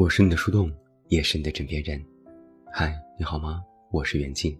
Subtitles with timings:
[0.00, 0.72] 我是你的树洞，
[1.08, 2.02] 也是你的枕边人。
[2.72, 3.62] 嗨，你好吗？
[3.90, 4.58] 我是袁静。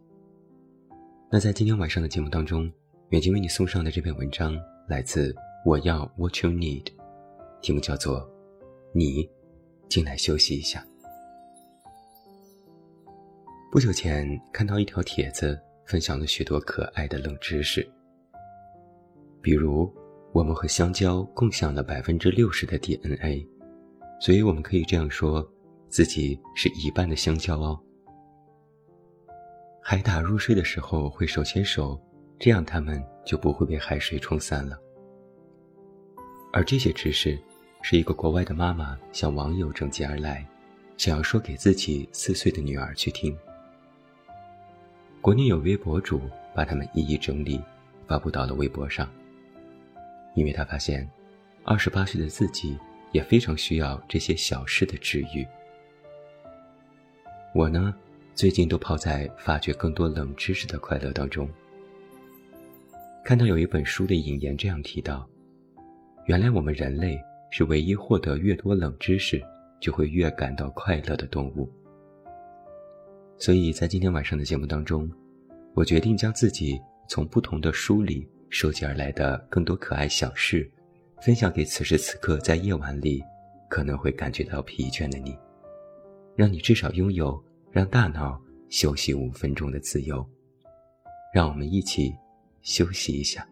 [1.31, 2.71] 那在今天晚上的节目当中，
[3.09, 4.55] 远近为你送上的这篇文章
[4.87, 5.33] 来自
[5.65, 6.85] 《我要 What You Need》，
[7.63, 8.21] 题目叫做
[8.93, 9.27] 《你
[9.89, 10.87] 进来休息一下》。
[13.73, 17.91] 不久前看到一条帖子，分享了许多可爱的冷知识，
[19.41, 19.91] 比如
[20.35, 23.49] 我们和香蕉共享了百分之六十的 DNA，
[24.21, 25.45] 所以我们可以这样说，
[25.89, 27.81] 自己是一半的香蕉哦。
[29.83, 31.99] 海獭入睡的时候会手牵手，
[32.39, 34.79] 这样它们就不会被海水冲散了。
[36.53, 37.39] 而这些知识，
[37.81, 40.47] 是一个国外的妈妈向网友征集而来，
[40.99, 43.35] 想要说给自己四岁的女儿去听。
[45.23, 46.21] 国内有微博主
[46.55, 47.59] 把他们一一整理，
[48.07, 49.09] 发布到了微博上。
[50.35, 51.09] 因为他发现，
[51.65, 52.79] 二十八岁的自己
[53.13, 55.47] 也非常需要这些小事的治愈。
[57.55, 57.95] 我呢？
[58.33, 61.47] 最近都泡在发掘更多冷知识的快乐当中。
[63.23, 65.29] 看到有一本书的引言这样提到：，
[66.25, 69.43] 原来我们人类是唯一获得越多冷知识
[69.79, 71.71] 就会越感到快乐的动物。
[73.37, 75.11] 所以在今天晚上的节目当中，
[75.75, 80.71] 我决定将自己从不同的书里收集而来的更多可爱小事，
[81.23, 83.23] 分享给此时此刻在夜晚里
[83.69, 85.37] 可能会感觉到疲倦的你，
[86.35, 87.43] 让你至少拥有。
[87.73, 88.37] 让大脑
[88.69, 90.29] 休息五分钟的自由，
[91.33, 92.13] 让我们一起
[92.63, 93.49] 休息一下。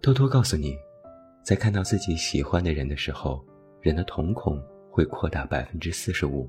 [0.00, 0.74] 偷偷告诉你，
[1.44, 3.44] 在看到自己喜欢的人的时候，
[3.82, 4.58] 人的瞳孔
[4.90, 6.48] 会扩大百分之四十五。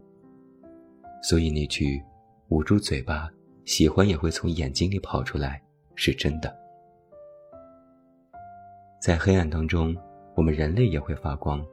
[1.21, 2.01] 所以那句
[2.47, 3.29] “捂住嘴巴，
[3.65, 5.61] 喜欢也会从眼睛里跑出来”
[5.95, 6.60] 是真的。
[9.01, 9.97] 在黑暗当中，
[10.35, 11.65] 我们人类也会发光。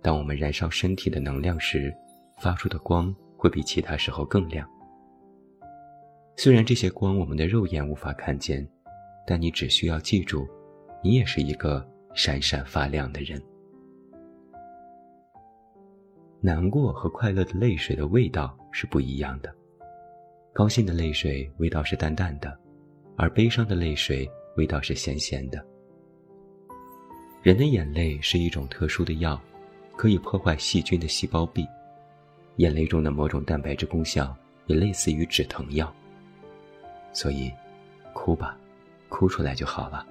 [0.00, 1.94] 当我们燃烧身体的能量时，
[2.38, 4.66] 发出的光会比其他时候更亮。
[6.34, 8.66] 虽然这些光我们的肉眼无法看见，
[9.26, 10.48] 但你只需要记住，
[11.04, 13.38] 你也是一个闪闪发亮的人。
[16.40, 19.54] 难过和快乐的泪水的味道是不一样的，
[20.54, 22.58] 高兴的泪水味道是淡淡的，
[23.14, 24.26] 而悲伤的泪水
[24.56, 25.62] 味道是咸咸的。
[27.46, 29.40] 人的眼泪是一种特殊的药，
[29.94, 31.64] 可以破坏细菌的细胞壁。
[32.56, 34.36] 眼泪中的某种蛋白质功效
[34.66, 35.94] 也类似于止疼药，
[37.12, 37.52] 所以，
[38.12, 38.58] 哭吧，
[39.08, 40.04] 哭出来就好了。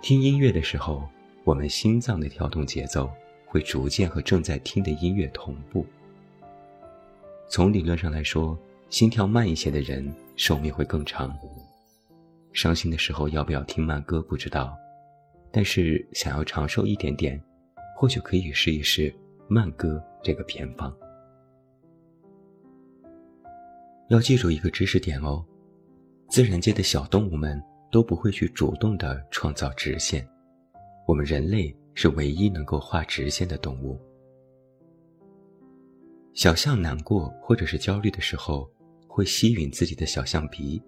[0.00, 1.06] 听音乐的时候，
[1.44, 3.10] 我们心脏的跳动节奏
[3.44, 5.84] 会逐渐和正在听的音乐同步。
[7.50, 11.38] 从理论上来说，心跳慢一些的人寿命会更长。
[12.52, 14.76] 伤心的时候要不要听慢歌不知道，
[15.52, 17.42] 但是想要长寿一点点，
[17.96, 19.14] 或许可以试一试。
[19.50, 20.94] 慢歌这个偏方，
[24.10, 25.42] 要记住一个知识点哦：
[26.28, 27.58] 自然界的小动物们
[27.90, 30.28] 都不会去主动的创造直线，
[31.06, 33.98] 我们人类是唯一能够画直线的动物。
[36.34, 38.70] 小象难过或者是焦虑的时候，
[39.06, 40.78] 会吸吮自己的小象鼻，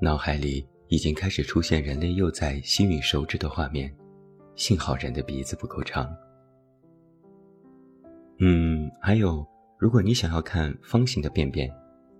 [0.00, 3.92] 脑海里已经开始出现人类幼崽吸吮手指的画面。
[4.54, 6.08] 幸好人的鼻子不够长。
[8.40, 9.46] 嗯，还有，
[9.78, 11.68] 如果你想要看方形的便便，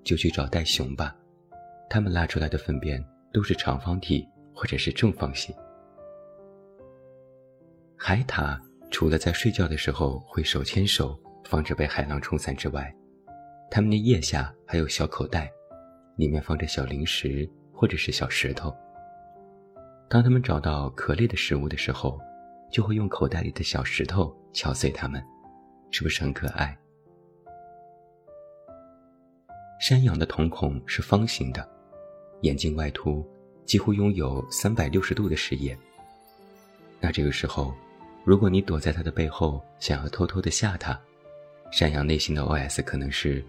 [0.04, 1.16] 就去找袋熊吧，
[1.88, 5.54] 它们拉出来的粪便都是长方体或者是正方形。
[7.96, 8.58] 海獭
[8.90, 12.92] 除了在睡觉的时候会手牵手，防止被海浪冲散之外，
[13.70, 15.50] 它们的腋下还有小口袋，
[16.16, 18.74] 里面放着小零食或者是小石头。
[20.08, 22.18] 当他们找到壳类的食物的时候，
[22.72, 25.22] 就会用口袋里的小石头敲碎它们。
[25.92, 26.76] 是不是很可爱？
[29.80, 31.66] 山羊的瞳孔是方形的，
[32.42, 33.24] 眼睛外凸，
[33.64, 35.78] 几乎拥有三百六十度的视野。
[36.98, 37.72] 那这个时候，
[38.24, 40.98] 如果你躲在它的背后，想要偷偷的吓它，
[41.70, 43.42] 山羊内心的 OS 可能是：“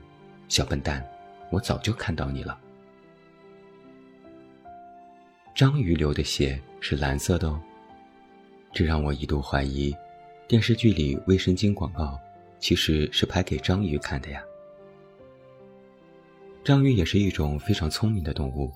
[0.48, 1.03] 小笨蛋，
[1.51, 2.57] 我早就看到你了。”
[5.59, 7.59] 章鱼流的血是蓝色的哦，
[8.71, 9.94] 这让我一度怀疑，
[10.47, 12.17] 电视剧里卫生巾广告。
[12.59, 14.41] 其实是拍给章鱼看的呀。
[16.63, 18.71] 章鱼也是一种非常聪明的动物，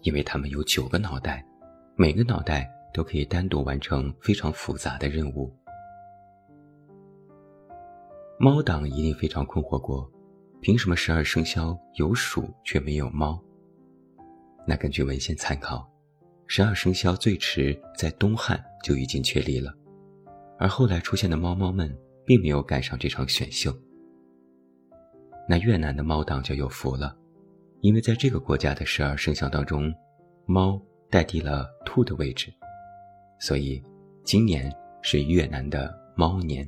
[0.00, 1.46] 因为它们有九个脑袋，
[1.94, 5.54] 每个脑袋都可以单独完成非常复杂的任务。
[8.40, 10.10] 猫党一定非常困惑过，
[10.60, 13.40] 凭什么十二生肖有鼠却没有猫？
[14.66, 15.88] 那根据文献参考，
[16.56, 19.74] 十二生肖最迟在东汉就已经确立了，
[20.56, 21.92] 而后来出现的猫猫们
[22.24, 23.76] 并没有赶上这场选秀。
[25.48, 27.18] 那越南的猫党就有福了，
[27.80, 29.92] 因为在这个国家的十二生肖当中，
[30.46, 30.80] 猫
[31.10, 32.54] 代替了兔的位置，
[33.40, 33.82] 所以
[34.22, 34.72] 今年
[35.02, 36.64] 是越南的猫年。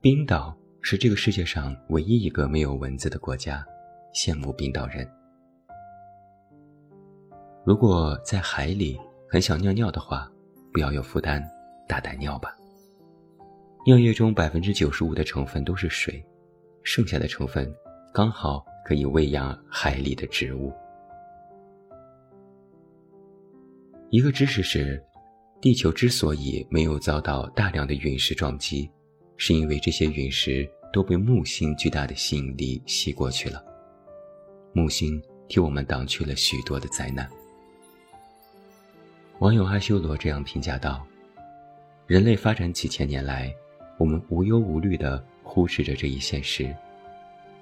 [0.00, 3.62] 冰岛是这个世界上唯一一个没有蚊子的国家，
[4.14, 5.06] 羡慕冰岛人。
[7.64, 10.30] 如果在海里很想尿尿的话，
[10.70, 11.42] 不要有负担，
[11.88, 12.54] 大胆尿吧。
[13.86, 16.22] 尿液中百分之九十五的成分都是水，
[16.82, 17.74] 剩下的成分
[18.12, 20.70] 刚好可以喂养海里的植物。
[24.10, 25.02] 一个知识是，
[25.58, 28.90] 地球之所以没有遭到大量的陨石撞击，
[29.38, 33.64] 是因为这些陨石都被木星巨大的吸引力吸过去了。
[34.74, 35.18] 木星
[35.48, 37.26] 替我们挡去了许多的灾难。
[39.40, 41.04] 网友阿修罗这样评价道
[42.06, 43.54] ：“人类发展几千年来。”
[43.96, 46.74] 我们无忧无虑地忽视着这一现实：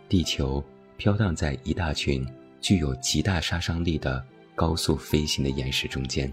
[0.08, 0.64] 地球
[0.96, 2.26] 飘荡在一大群
[2.58, 4.24] 具有极大杀伤力的
[4.54, 6.32] 高速飞行的岩石中间。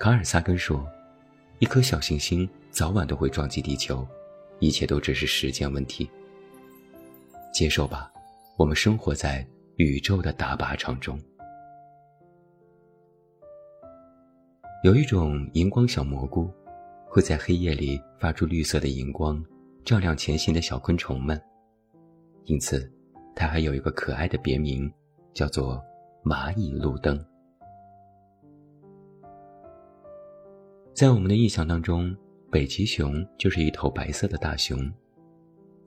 [0.00, 0.84] 卡尔萨根说
[1.60, 4.04] ：“一颗小行星早晚都会撞击地球，
[4.58, 6.10] 一切都只是时间问题。”
[7.54, 8.10] 接受吧，
[8.56, 9.46] 我们生活在
[9.76, 11.16] 宇宙的大靶场中。
[14.82, 16.50] 有一种荧光小蘑菇。
[17.06, 19.44] 会在黑夜里发出绿色的荧光，
[19.84, 21.38] 照亮前行的小昆虫们。
[22.44, 22.90] 因此，
[23.36, 24.90] 它还有一个可爱的别名，
[25.34, 25.78] 叫做
[26.24, 27.22] 蚂蚁路灯。
[30.94, 32.16] 在我们的印象当中，
[32.50, 34.90] 北极熊就是一头白色的大熊，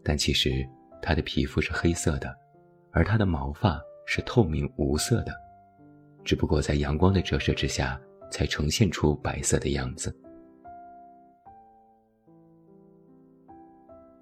[0.03, 0.51] 但其实
[1.01, 2.31] 它的皮肤是黑色的，
[2.92, 5.33] 而它的毛发是透明无色的，
[6.24, 8.00] 只不过在阳光的折射之下，
[8.31, 10.16] 才呈现出白色的样子。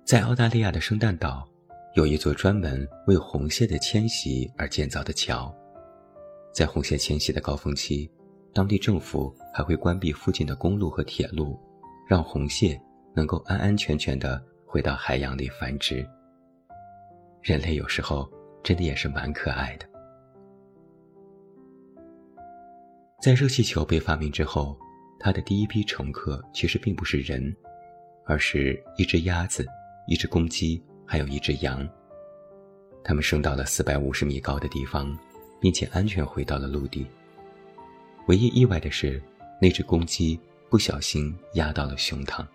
[0.05, 1.47] 在澳大利亚的圣诞岛，
[1.95, 5.53] 有一座专门为红蟹的迁徙而建造的桥。
[6.53, 8.11] 在红蟹迁徙的高峰期，
[8.53, 11.59] 当地政府还会关闭附近的公路和铁路，
[12.07, 12.79] 让红蟹
[13.15, 16.07] 能够安安全全地回到海洋里繁殖。
[17.41, 18.29] 人类有时候
[18.61, 19.87] 真的也是蛮可爱的。
[23.23, 24.77] 在热气球被发明之后，
[25.17, 27.55] 它的第一批乘客其实并不是人，
[28.25, 29.65] 而是一只鸭子。
[30.07, 31.87] 一只公鸡，还有一只羊。
[33.01, 35.17] 它们升到了四百五十米高的地方，
[35.61, 37.07] 并且安全回到了陆地。
[38.27, 39.23] 唯一意外的是，
[39.61, 40.37] 那只公鸡
[40.69, 42.45] 不小心压到了胸膛。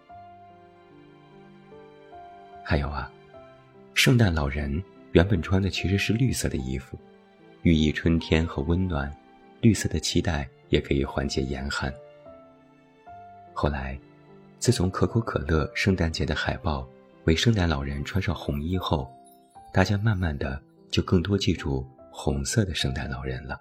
[2.62, 3.10] 还有啊，
[3.94, 6.98] 圣诞老人原本穿的其实是绿色的衣服，
[7.62, 9.10] 寓意春天和温暖。
[9.60, 11.92] 绿色的期待也可以缓解严寒。
[13.52, 13.98] 后来，
[14.58, 16.88] 自从可口可乐圣诞节的海报。
[17.24, 19.06] 为圣诞老人穿上红衣后，
[19.70, 20.58] 大家慢慢的
[20.90, 23.60] 就更多记住红色的圣诞老人了。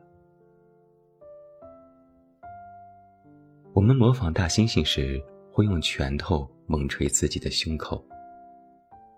[3.74, 5.22] 我们模仿大猩猩时，
[5.52, 8.02] 会用拳头猛捶自己的胸口，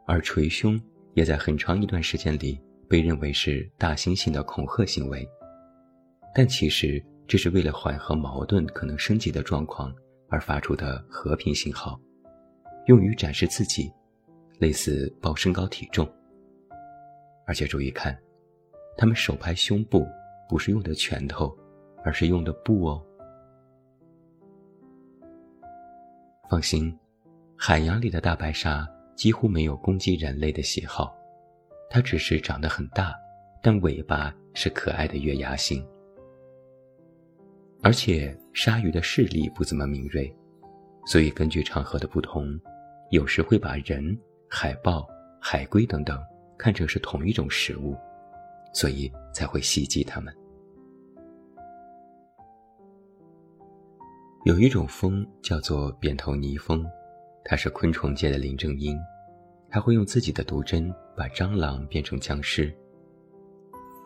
[0.07, 0.81] 而捶胸
[1.13, 5.29] 也在很长一段时间里被认为是大猩猩的恐吓行为，
[6.34, 9.95] 但其实这是为了缓和矛盾可能升级的状况
[10.27, 11.98] 而发出的和平信号，
[12.88, 13.89] 用于展示自己。
[14.57, 16.05] 类似报身高体重，
[17.48, 18.13] 而且注意看，
[18.98, 20.05] 他们手拍胸部
[20.50, 21.57] 不是用的拳头，
[22.03, 23.01] 而是用的布哦。
[26.50, 26.93] 放心，
[27.55, 31.15] 海洋里的大白鲨几乎没有攻击人类的喜好，
[31.89, 33.15] 它只是长得很大，
[33.63, 35.81] 但尾巴是可爱的月牙形。
[37.81, 40.33] 而且鲨鱼的视力不怎么敏锐，
[41.05, 42.59] 所以根据场合的不同，
[43.12, 44.17] 有时会把人。
[44.51, 45.07] 海豹、
[45.39, 46.19] 海龟等等，
[46.57, 47.95] 看成是同一种食物，
[48.74, 50.36] 所以才会袭击它们。
[54.43, 56.83] 有一种蜂叫做扁头泥蜂，
[57.45, 58.98] 它是昆虫界的林正英，
[59.69, 62.75] 它会用自己的毒针把蟑螂变成僵尸。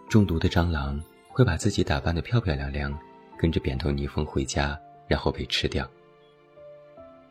[0.09, 2.91] 中毒的蟑螂会把自己打扮得漂漂亮亮，
[3.37, 5.89] 跟着扁头泥蜂回家，然后被吃掉。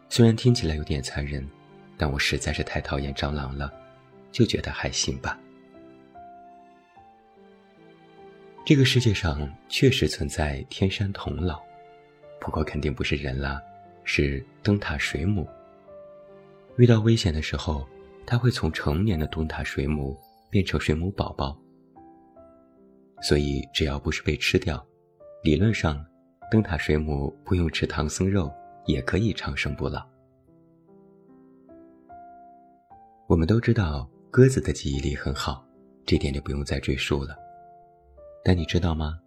[0.09, 1.47] 虽然听起来有点残忍。
[1.99, 3.73] 但我实在是太讨厌蟑螂了，
[4.33, 5.39] 就觉得还行吧。
[8.65, 11.61] 这个世界上确实存在天山童姥，
[12.41, 13.63] 不过肯定不是人啦，
[14.03, 15.47] 是灯塔水母。
[16.77, 17.87] 遇到危险的时候，
[18.27, 20.19] 它会从成年的灯塔水母
[20.51, 21.57] 变成水母宝宝。
[23.21, 24.85] 所以只要不是被吃掉，
[25.43, 26.07] 理论上
[26.49, 28.49] 灯塔水母不用吃唐僧肉
[28.87, 30.07] 也可以长生不老。
[33.27, 35.67] 我们都知道鸽子的记忆力很好，
[36.07, 37.37] 这点就不用再赘述了。
[38.45, 39.19] 但你知道吗？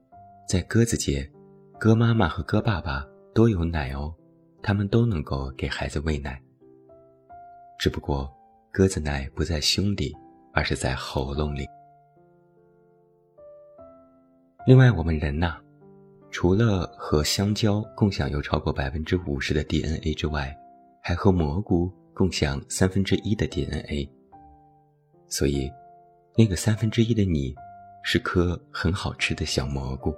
[0.47, 1.29] 在鸽子界，
[1.77, 4.15] 鸽妈妈和鸽爸爸都有奶哦，
[4.63, 6.41] 他们都能够给孩子喂奶。
[7.77, 8.33] 只不过，
[8.71, 10.15] 鸽子奶不在胸里，
[10.53, 11.67] 而是在喉咙里。
[14.65, 15.59] 另外，我们人呐，
[16.35, 20.53] 除了和香蕉共享有超过百分之五十的 DNA 之外，
[21.01, 21.89] 还和蘑菇。
[22.13, 24.09] 共享三分之一的 DNA，
[25.29, 25.71] 所以，
[26.37, 27.55] 那个三分之一的你，
[28.03, 30.13] 是颗很好吃的小蘑菇。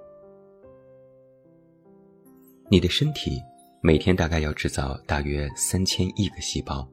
[2.67, 3.39] 你的身体
[3.79, 6.87] 每天大概要制造大约三千亿个细胞。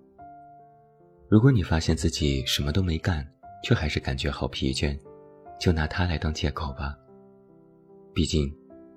[1.30, 3.26] 如果你发现自己什么都没干，
[3.62, 4.98] 却还是感觉好疲倦，
[5.58, 6.94] 就拿它来当借口吧。
[8.14, 8.54] 毕竟，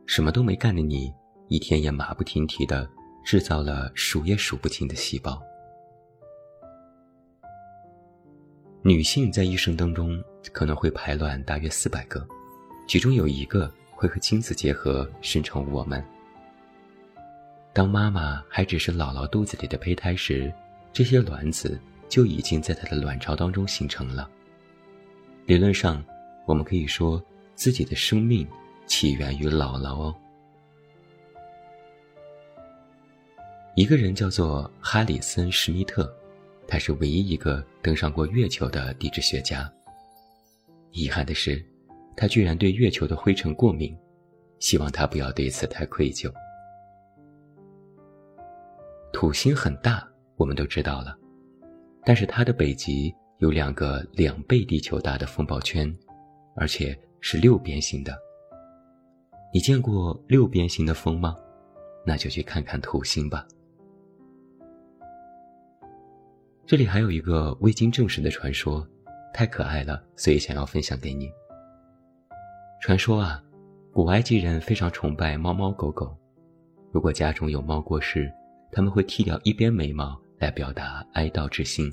[0.07, 1.13] 什么都没干的你，
[1.49, 2.89] 一天也马不停蹄的
[3.25, 5.39] 制造了数也数不清的细胞。
[8.81, 10.17] 女性在一生当中
[10.53, 12.25] 可能会排卵大约四百个，
[12.87, 16.03] 其中有一个会和精子结合生成我们。
[17.73, 20.51] 当妈妈还只是姥姥肚子里的胚胎时，
[20.93, 24.27] 这些卵子就已经在她的卵巢当中形成了。
[25.45, 26.01] 理论上，
[26.45, 27.21] 我们可以说
[27.55, 28.47] 自己的生命
[28.87, 30.15] 起源于姥姥哦。
[33.75, 36.11] 一个人叫做哈里森·施密特。
[36.69, 39.71] 他是唯一一个登上过月球的地质学家。
[40.91, 41.65] 遗憾的是，
[42.13, 43.97] 他居然对月球的灰尘过敏，
[44.59, 46.29] 希望他不要对此太愧疚。
[49.13, 51.17] 土星很大，我们都知道了，
[52.03, 55.97] 但是它的北极有两个两倍地球大的风暴圈，
[56.57, 58.13] 而且是六边形的。
[59.53, 61.35] 你见过六边形的风吗？
[62.05, 63.45] 那就去看看土星吧。
[66.65, 68.85] 这里还有一个未经证实的传说，
[69.33, 71.31] 太可爱了，所以想要分享给你。
[72.81, 73.41] 传说啊，
[73.93, 76.15] 古埃及人非常崇拜猫猫狗狗，
[76.91, 78.31] 如果家中有猫过世，
[78.71, 81.89] 他们会剃掉一边眉毛来表达哀悼之心；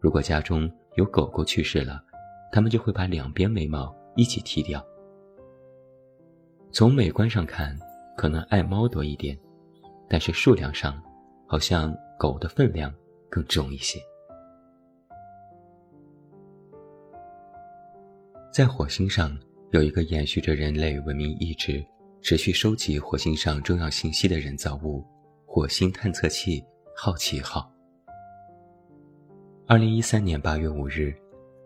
[0.00, 2.02] 如果家中有狗狗去世了，
[2.50, 4.84] 他们就会把两边眉毛一起剃掉。
[6.72, 7.78] 从美观上看，
[8.16, 9.38] 可能爱猫多一点，
[10.08, 11.00] 但是数量上，
[11.46, 12.92] 好像狗的分量。
[13.32, 13.98] 更重一些。
[18.52, 19.34] 在火星上
[19.70, 21.82] 有一个延续着人类文明意志、
[22.20, 25.02] 持续收集火星上重要信息的人造物——
[25.48, 26.62] 火星探测器
[26.94, 27.72] “好奇号”。
[29.66, 31.16] 二零一三年八月五日，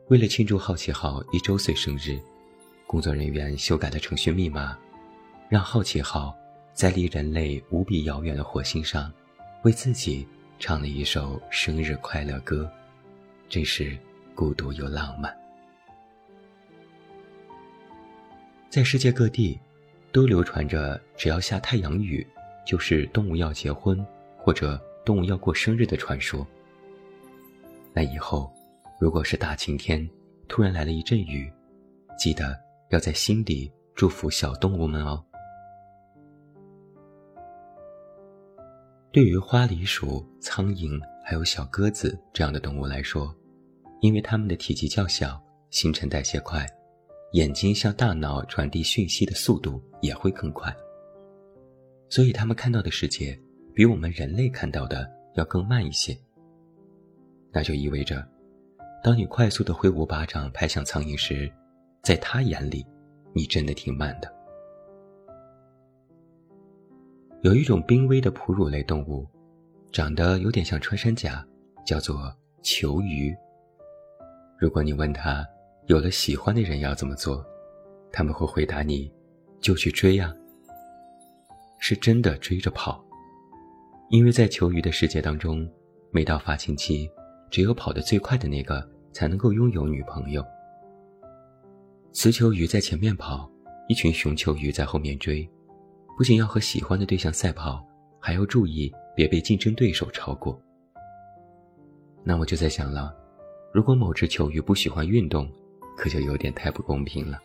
[0.07, 2.17] 为了庆祝“好奇号”一周岁生日，
[2.87, 4.79] 工作人员修改了程序密码，
[5.49, 6.37] 让“好奇号”
[6.73, 9.12] 在离人类无比遥远的火星上，
[9.62, 10.26] 为自己。
[10.59, 12.67] 唱了一首生日快乐歌，
[13.47, 13.95] 真是
[14.35, 15.31] 孤独又浪漫。
[18.71, 19.61] 在世界各地，
[20.12, 22.26] 都流传着只要下太阳雨，
[22.65, 24.03] 就是动物要结婚
[24.38, 26.47] 或者动物要过生日的传说。
[27.93, 28.50] 那以后，
[28.99, 30.09] 如果是大晴天，
[30.49, 31.53] 突然来了一阵雨，
[32.19, 35.23] 记得要在心底祝福小动物们哦。
[39.16, 43.35] 对于花梨鼠、苍蝇还有小鸽子这样的动物来说，
[44.02, 46.66] 因为它们的体积较小，新陈代谢快，
[47.32, 50.70] 眼睛向大脑传递讯息的速度也会更快，
[52.11, 53.35] 所以它们看到的世界
[53.75, 56.14] 比我们人类看到的要更慢一些。
[57.50, 58.23] 那就意味着，
[59.02, 61.50] 当你快速的挥舞巴掌拍向苍蝇时，
[62.02, 62.85] 在它眼里，
[63.32, 64.36] 你真的挺慢的。
[67.47, 69.25] 有一种濒危的哺乳类动物，
[69.93, 71.47] 长得有点像穿山甲，
[71.87, 73.33] 叫做球鱼。
[74.59, 75.47] 如果你问他
[75.87, 77.47] 有了喜欢的人要怎么做，
[78.11, 79.09] 他们会回答你：
[79.61, 80.35] 就去追啊。
[81.79, 83.00] 是真的追着跑，
[84.11, 85.71] 因为在球鱼的世界当中，
[86.11, 87.09] 每到发情期，
[87.49, 90.45] 只有跑得最快的那个才能够拥有女朋友。
[92.11, 93.49] 雌球鱼在前面跑，
[93.88, 95.49] 一群雄球鱼在后面追。
[96.16, 97.87] 不仅要和喜欢的对象赛跑，
[98.18, 100.58] 还要注意别被竞争对手超过。
[102.25, 103.14] 那我就在想了，
[103.70, 105.46] 如果某只球鱼不喜欢运动，
[105.94, 107.38] 可就有点太不公平了。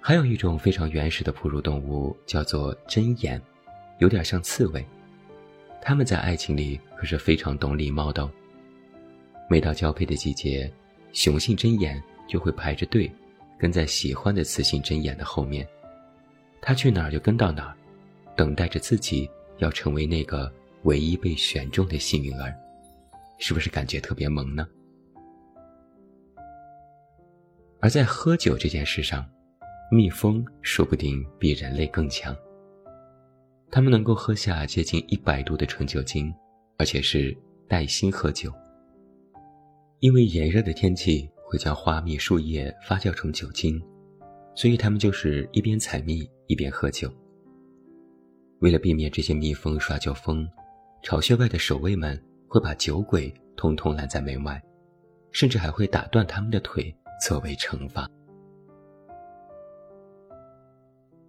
[0.00, 3.42] 还有一种非常原始的哺乳动物叫做针眼，
[3.98, 4.86] 有点像刺猬。
[5.82, 8.30] 它们在爱情里可是非常懂礼貌的。
[9.48, 10.72] 每到交配的季节，
[11.12, 13.10] 雄性针眼就会排着队，
[13.58, 15.66] 跟在喜欢的雌性针眼的后面。
[16.60, 17.76] 他去哪儿就跟到哪儿，
[18.36, 20.52] 等待着自己要成为那个
[20.82, 22.54] 唯一被选中的幸运儿，
[23.38, 24.66] 是不是感觉特别萌呢？
[27.80, 29.26] 而在喝酒这件事上，
[29.90, 32.36] 蜜蜂说不定比人类更强。
[33.70, 36.34] 它们能够喝下接近一百度的纯酒精，
[36.76, 37.34] 而且是
[37.66, 38.52] 带薪喝酒。
[40.00, 43.80] 因为炎热的天气会将花蜜树叶发酵成酒精，
[44.54, 47.08] 所以它们就是一边采蜜一边喝酒。
[48.58, 50.44] 为了避免这些蜜蜂耍酒疯，
[51.04, 54.60] 巢穴外的守卫们会把酒鬼通通拦在门外，
[55.30, 56.92] 甚至还会打断他们的腿。
[57.22, 58.08] 作为惩罚，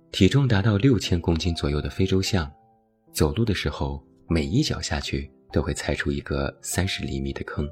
[0.10, 2.50] 体重达到六千公斤左右的非洲象，
[3.12, 7.68] 走路的时候每一脚下去都会踩出一个三十厘米的坑。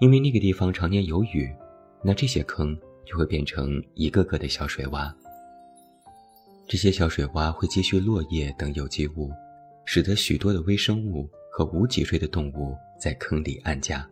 [0.00, 1.48] 因为那个地方常年有雨，
[2.02, 5.14] 那这些坑就会变成一个个的小水洼。
[6.66, 9.30] 这些小水洼会积蓄落叶等有机物，
[9.84, 14.08] 使得许多的微生物和无脊椎的动物在坑里安家。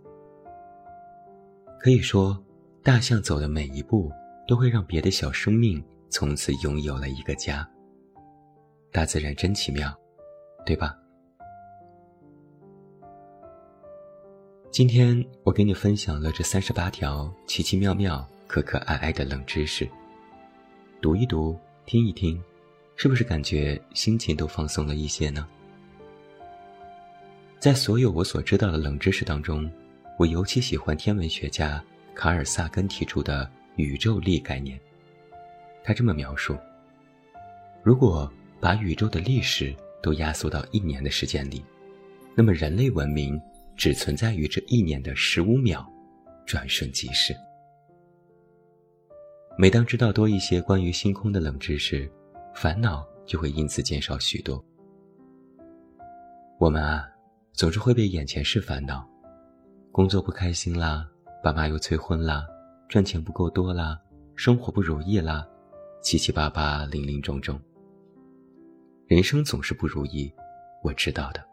[1.79, 2.43] 可以说。
[2.85, 4.11] 大象走的每一步，
[4.45, 5.81] 都会让别的小生命
[6.11, 7.65] 从此拥有了一个家。
[8.91, 9.97] 大自然真奇妙，
[10.67, 10.99] 对吧？
[14.73, 19.89] 今天我给你分享了这三十八条奇奇妙妙、可可爱爱的冷知识。
[21.01, 22.43] 读一读，听一听，
[22.97, 25.47] 是不是感觉心情都放松了一些呢？
[27.59, 29.71] 在所有我所知道的冷知识当中，
[30.19, 31.83] 我尤其喜欢天文学家。
[32.15, 34.79] 卡尔萨根提出的宇宙力概念，
[35.83, 36.55] 他这么描述：
[37.83, 41.65] 如果把宇宙的历史都压缩到一年的时间里，
[42.35, 43.41] 那么人类文明
[43.79, 45.91] 只存在于这一年的十五秒，
[46.45, 47.35] 转瞬即逝。
[49.59, 52.11] 每当知道多一些关于星空的冷知识，
[52.55, 54.65] 烦恼就会因此减少许多。
[56.59, 57.07] 我们啊，
[57.53, 59.07] 总是会被眼前事烦恼，
[59.91, 61.07] 工作不开心啦。
[61.43, 62.47] 爸妈又催婚啦，
[62.89, 64.01] 赚钱不够多啦，
[64.37, 65.47] 生活不如意啦，
[66.01, 67.61] 七七八八，零零种种。
[69.07, 70.33] 人生总是不如意，
[70.83, 71.45] 我知道的。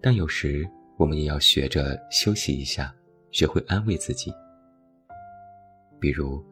[0.00, 2.94] 但有时我们也要学着休息一下，
[3.32, 4.32] 学会安慰自己。
[5.98, 6.44] 比如，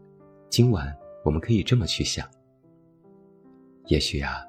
[0.52, 2.28] 今晚我们可以这么去想：
[3.86, 4.44] 也许啊，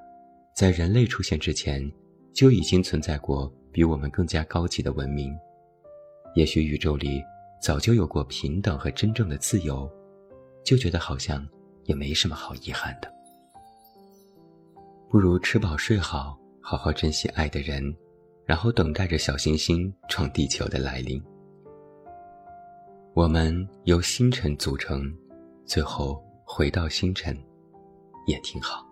[0.53, 1.89] 在人类出现之前，
[2.33, 5.33] 就已经存在过比我们更加高级的文明。
[6.35, 7.23] 也许宇宙里。
[7.61, 9.89] 早就有过平等和真正的自由，
[10.65, 11.47] 就觉得好像
[11.85, 13.09] 也没什么好遗憾的。
[15.09, 17.95] 不如吃饱睡好，好好珍惜爱的人，
[18.45, 21.23] 然后等待着小行星撞地球的来临。
[23.13, 25.09] 我们由星辰组成，
[25.65, 27.35] 最后回到星辰，
[28.27, 28.85] 也挺好。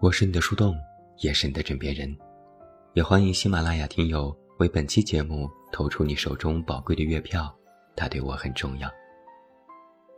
[0.00, 0.74] 我是你的树洞，
[1.18, 2.16] 也是你的枕边人，
[2.94, 4.34] 也欢迎喜马拉雅听友。
[4.58, 7.50] 为本期节目投出你手中宝贵的月票，
[7.96, 8.90] 它对我很重要。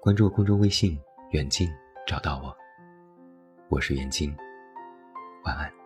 [0.00, 0.98] 关注公众微信
[1.30, 1.70] “远近”，
[2.06, 2.52] 找到我。
[3.68, 4.34] 我是袁静，
[5.44, 5.81] 晚安。